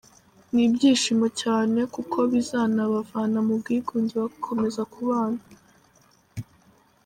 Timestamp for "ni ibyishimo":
0.53-1.27